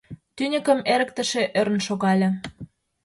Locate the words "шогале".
1.87-2.29